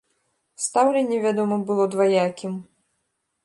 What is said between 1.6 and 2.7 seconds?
было дваякім.